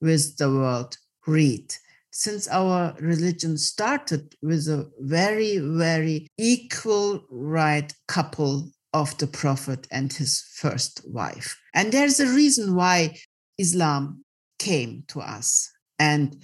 [0.00, 0.96] with the word
[1.28, 1.76] read,
[2.10, 10.12] since our religion started with a very, very equal right couple of the prophet and
[10.12, 11.56] his first wife.
[11.72, 13.16] And there's a reason why
[13.58, 14.24] Islam
[14.60, 15.68] came to us.
[15.98, 16.36] And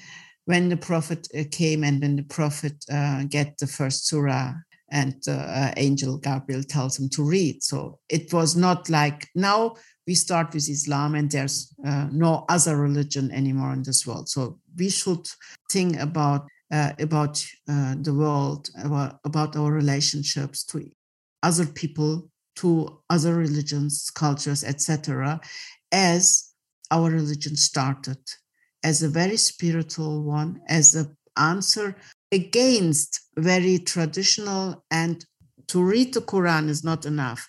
[0.47, 4.55] when the prophet uh, came and when the prophet uh, get the first surah
[4.91, 7.63] and the uh, angel Gabriel tells him to read.
[7.63, 9.75] So it was not like now
[10.07, 14.29] we start with Islam and there's uh, no other religion anymore in this world.
[14.29, 15.29] So we should
[15.71, 18.69] think about uh, about uh, the world,
[19.25, 20.91] about our relationships to
[21.43, 25.41] other people, to other religions, cultures, etc.,
[25.93, 26.46] as
[26.91, 28.19] our religion started,
[28.83, 31.97] as a very spiritual one, as an answer
[32.33, 35.25] against very traditional and
[35.69, 37.49] to read the Quran is not enough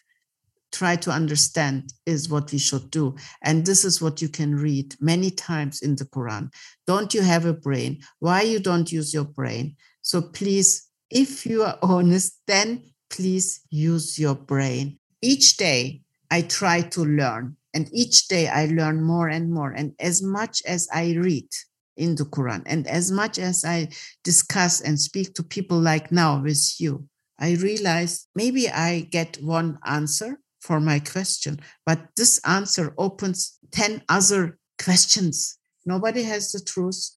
[0.71, 3.15] try to understand is what we should do.
[3.43, 6.51] And this is what you can read many times in the Quran.
[6.85, 7.99] Don't you have a brain?
[8.19, 9.75] Why you don't use your brain?
[10.01, 14.99] So please, if you are honest, then please use your brain.
[15.21, 19.69] Each day I try to learn, and each day I learn more and more.
[19.69, 21.47] And as much as I read
[21.95, 23.89] in the Quran, and as much as I
[24.23, 27.07] discuss and speak to people like now with you,
[27.39, 31.59] I realize maybe I get one answer for my question.
[31.85, 35.59] But this answer opens 10 other questions.
[35.85, 37.11] Nobody has the truth.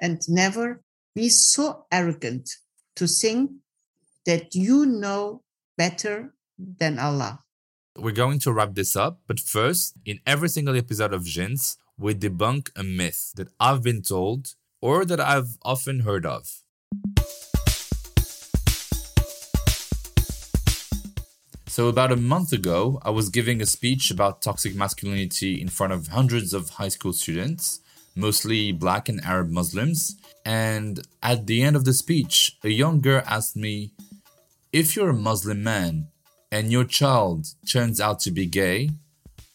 [0.00, 0.80] And never
[1.14, 2.50] be so arrogant
[2.96, 3.50] to think
[4.26, 5.42] that you know
[5.76, 7.43] better than Allah.
[7.96, 12.12] We're going to wrap this up, but first, in every single episode of Jins, we
[12.12, 16.64] debunk a myth that I've been told or that I've often heard of.
[21.68, 25.92] So, about a month ago, I was giving a speech about toxic masculinity in front
[25.92, 27.78] of hundreds of high school students,
[28.16, 30.16] mostly black and Arab Muslims.
[30.44, 33.92] And at the end of the speech, a young girl asked me,
[34.72, 36.08] If you're a Muslim man
[36.54, 38.90] and your child turns out to be gay,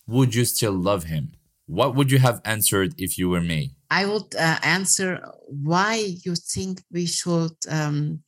[0.05, 1.31] would you still love him?
[1.65, 3.61] What would you have answered if you were me?
[3.89, 5.09] I would uh, answer
[5.47, 5.93] why
[6.25, 8.19] you think we should um,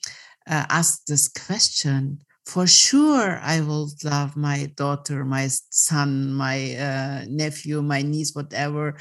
[0.48, 7.26] uh, ask this question for sure I will love my daughter, my son, my uh,
[7.28, 8.96] nephew, my niece, whatever,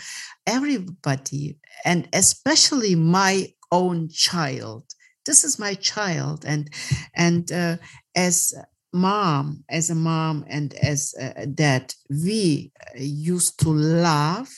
[0.47, 4.83] everybody, and especially my own child.
[5.27, 6.71] This is my child, and
[7.15, 7.77] and uh,
[8.17, 8.53] as
[8.93, 14.49] mom, as a mom, and as a dad, we used to love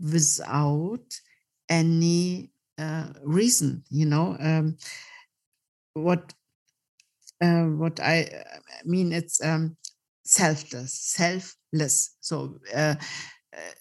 [0.00, 1.04] without
[1.68, 3.84] any uh, reason.
[3.90, 4.76] You know, um,
[5.94, 6.34] what
[7.40, 9.76] uh, what I uh, mean, it's um,
[10.24, 12.16] selfless, selfless.
[12.20, 12.94] So uh,
[13.52, 13.74] uh,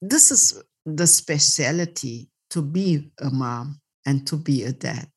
[0.00, 5.08] this is the speciality to be a mom and to be a dad.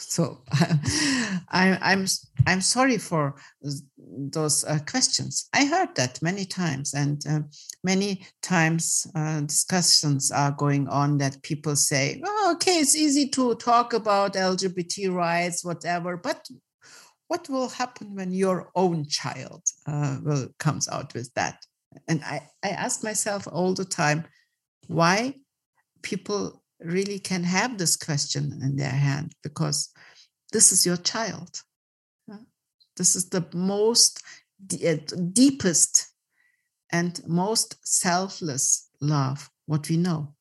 [0.00, 2.06] So I, I'm
[2.46, 3.34] I'm sorry for
[4.06, 5.48] those uh, questions.
[5.52, 7.40] I heard that many times, and uh,
[7.84, 13.54] many times uh, discussions are going on that people say, oh, "Okay, it's easy to
[13.56, 16.48] talk about LGBT rights, whatever," but
[17.28, 21.64] what will happen when your own child uh, will comes out with that
[22.08, 24.24] and I, I ask myself all the time
[24.86, 25.34] why
[26.02, 29.90] people really can have this question in their hand because
[30.52, 31.62] this is your child
[32.96, 34.22] this is the most
[34.86, 34.96] uh,
[35.32, 36.08] deepest
[36.92, 40.34] and most selfless love what we know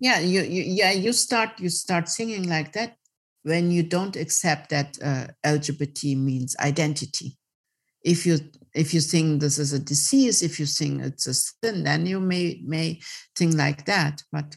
[0.00, 2.96] yeah you, you yeah you start you start singing like that
[3.46, 7.38] when you don't accept that uh, LGBT means identity.
[8.02, 8.40] If you
[8.74, 12.18] if you think this is a disease, if you think it's a sin, then you
[12.18, 13.00] may may
[13.36, 14.24] think like that.
[14.32, 14.56] But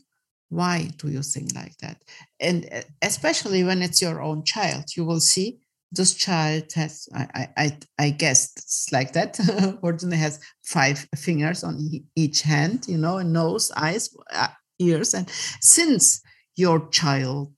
[0.50, 2.04] why do you think like that?
[2.40, 5.60] And uh, especially when it's your own child, you will see
[5.92, 9.40] this child has I I I guess it's like that.
[9.82, 11.80] Ordinary has five fingers on
[12.16, 14.48] each hand, you know, nose, eyes, uh,
[14.80, 15.30] ears, and
[15.62, 16.22] since
[16.56, 17.54] your child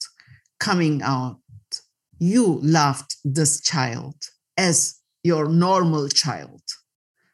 [0.60, 1.40] coming out,
[2.20, 4.16] you loved this child
[4.58, 6.62] as your normal child.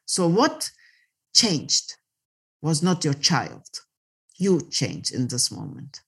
[0.05, 0.69] So, what
[1.33, 1.93] changed
[2.61, 3.67] was not your child.
[4.37, 6.01] You change in this moment.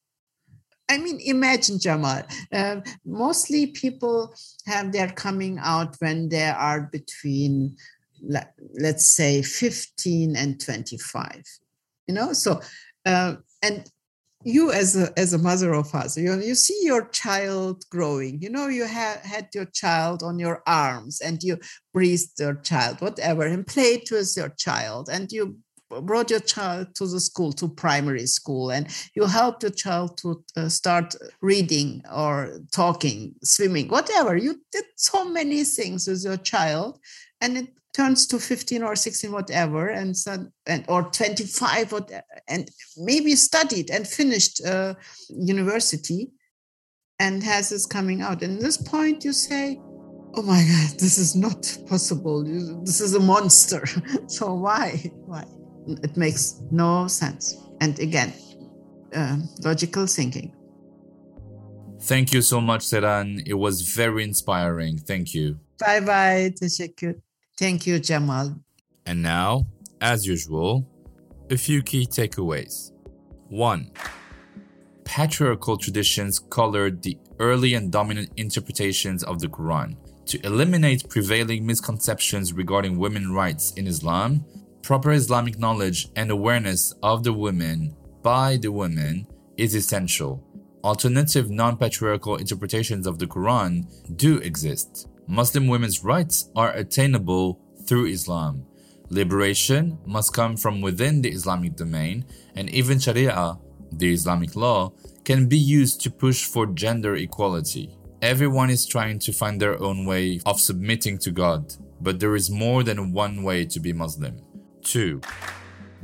[0.90, 2.24] I mean, imagine Jamal.
[2.52, 4.34] Uh, mostly people
[4.66, 7.78] have their coming out when they are between
[8.22, 11.44] let, let's say 15 and 25
[12.08, 12.60] you know so
[13.06, 13.90] uh, and
[14.44, 18.50] you as a as a mother or father you, you see your child growing you
[18.50, 21.58] know you have had your child on your arms and you
[21.94, 25.58] breathed your child whatever and played with your child and you
[26.02, 30.44] brought your child to the school to primary school and you helped your child to
[30.56, 34.38] uh, start reading or talking swimming whatever.
[34.38, 37.00] You did so many things with your child
[37.42, 42.06] and it turns to 15 or 16 whatever and, so, and or 25 or,
[42.48, 44.94] and maybe studied and finished uh,
[45.30, 46.30] university
[47.18, 48.44] and has this coming out.
[48.44, 49.82] And this point you say
[50.36, 52.44] oh my god this is not possible.
[52.84, 53.84] This is a monster.
[54.28, 55.12] So why?
[55.26, 55.46] Why
[56.04, 58.34] it makes no sense and again
[59.16, 60.52] uh, logical thinking
[62.02, 67.16] thank you so much Seyran it was very inspiring thank you bye bye teşekkür
[67.60, 68.56] Thank you, Jamal.
[69.06, 69.68] And now,
[70.00, 70.88] as usual,
[71.52, 72.94] a few key takeaways.
[73.50, 73.92] 1.
[75.04, 79.98] Patriarchal traditions colored the early and dominant interpretations of the Quran.
[80.28, 84.46] To eliminate prevailing misconceptions regarding women's rights in Islam,
[84.82, 89.28] proper Islamic knowledge and awareness of the women by the women
[89.58, 90.44] is essential.
[90.84, 95.08] Alternative non patriarchal interpretations of the Quran do exist.
[95.28, 98.66] Muslim women's rights are attainable through Islam.
[99.10, 102.26] Liberation must come from within the Islamic domain,
[102.56, 103.58] and even Sharia,
[103.92, 104.94] the Islamic law,
[105.26, 107.98] can be used to push for gender equality.
[108.22, 112.50] Everyone is trying to find their own way of submitting to God, but there is
[112.50, 114.38] more than one way to be Muslim.
[114.84, 115.22] 2.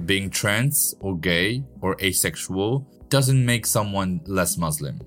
[0.05, 4.99] Being trans or gay or asexual doesn't make someone less Muslim.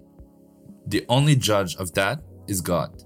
[0.86, 3.02] The only judge of that is God.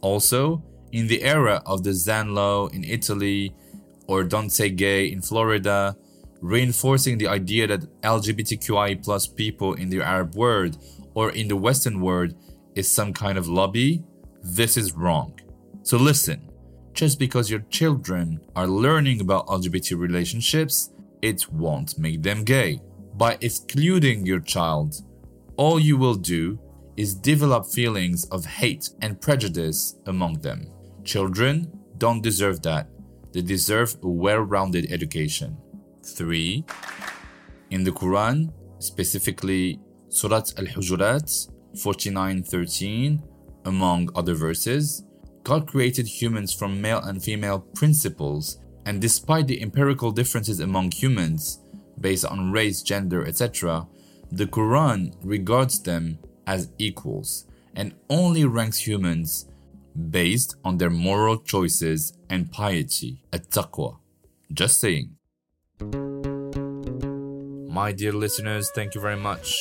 [0.00, 3.54] Also, in the era of the Zan law in Italy
[4.06, 5.96] or Don't Say Gay in Florida,
[6.40, 10.78] reinforcing the idea that LGBTQI plus people in the Arab world
[11.14, 12.34] or in the Western world
[12.74, 14.02] is some kind of lobby,
[14.42, 15.38] this is wrong.
[15.82, 16.47] So listen,
[16.98, 20.90] just because your children are learning about LGBT relationships,
[21.22, 22.80] it won't make them gay.
[23.14, 24.96] By excluding your child,
[25.56, 26.58] all you will do
[26.96, 30.72] is develop feelings of hate and prejudice among them.
[31.04, 32.88] Children don't deserve that.
[33.32, 35.56] They deserve a well rounded education.
[36.04, 36.64] 3.
[37.70, 39.78] In the Quran, specifically
[40.08, 41.28] Surat Al Hujurat
[41.76, 43.22] 49:13,
[43.66, 45.04] among other verses,
[45.48, 51.60] God created humans from male and female principles, and despite the empirical differences among humans,
[51.98, 53.86] based on race, gender, etc.,
[54.30, 59.48] the Quran regards them as equals and only ranks humans
[60.10, 63.96] based on their moral choices and piety at taqwa.
[64.52, 65.16] Just saying.
[67.72, 69.58] My dear listeners, thank you very much.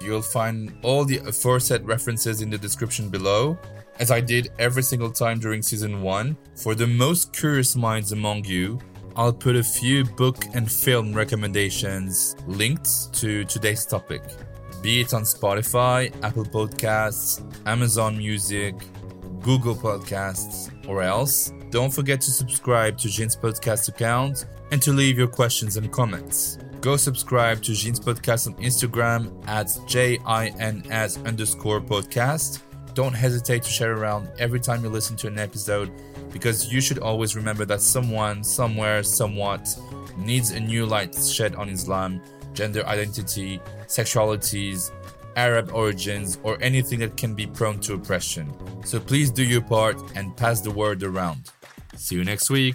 [0.00, 3.56] You'll find all the aforesaid references in the description below,
[3.98, 6.36] as I did every single time during season 1.
[6.56, 8.78] For the most curious minds among you,
[9.16, 14.22] I'll put a few book and film recommendations linked to today's topic
[14.82, 18.74] be it on Spotify, Apple Podcasts, Amazon Music,
[19.40, 21.52] Google Podcasts, or else.
[21.70, 26.58] Don't forget to subscribe to Jins podcast account and to leave your questions and comments.
[26.80, 32.60] Go subscribe to Jins podcast on Instagram at J-I-N-S underscore podcast.
[32.98, 35.88] Don't hesitate to share around every time you listen to an episode
[36.32, 39.72] because you should always remember that someone, somewhere, somewhat
[40.16, 42.20] needs a new light shed on Islam,
[42.54, 44.90] gender identity, sexualities,
[45.36, 48.52] Arab origins, or anything that can be prone to oppression.
[48.84, 51.52] So please do your part and pass the word around.
[51.94, 52.74] See you next week.